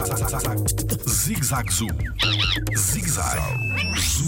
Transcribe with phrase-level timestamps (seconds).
[0.00, 1.86] Zig Zag Zoo.
[2.74, 3.38] Zig Zag
[3.98, 4.26] Zoo.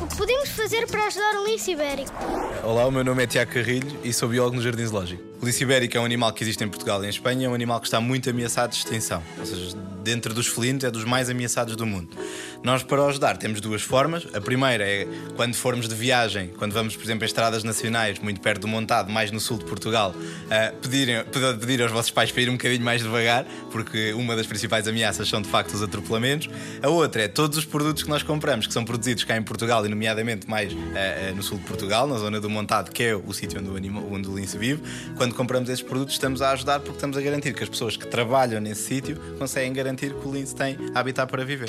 [0.00, 2.10] O que podemos fazer para ajudar o lince ibérico?
[2.62, 5.22] Olá, o meu nome é Tiago Carrilho e sou biólogo no Jardim Zoológico.
[5.42, 7.54] O lince ibérico é um animal que existe em Portugal e em Espanha, é um
[7.54, 9.22] animal que está muito ameaçado de extinção.
[9.38, 12.16] Ou seja, dentro dos felinos é dos mais ameaçados do mundo.
[12.64, 14.26] Nós, para ajudar, temos duas formas.
[14.32, 15.06] A primeira é
[15.36, 19.12] quando formos de viagem, quando vamos, por exemplo, a estradas nacionais, muito perto do Montado,
[19.12, 20.14] mais no sul de Portugal,
[20.80, 21.22] pedirem,
[21.60, 25.28] pedir aos vossos pais para ir um bocadinho mais devagar, porque uma das principais ameaças
[25.28, 26.48] são de facto os atropelamentos.
[26.82, 29.84] A outra é todos os produtos que nós compramos, que são produzidos cá em Portugal
[29.84, 33.14] e, nomeadamente, mais uh, uh, no sul de Portugal, na zona do Montado, que é
[33.14, 34.82] o sítio onde o, onde o lince vive.
[35.18, 38.06] Quando compramos esses produtos, estamos a ajudar porque estamos a garantir que as pessoas que
[38.06, 41.68] trabalham nesse sítio conseguem garantir que o lince tem habitat para viver.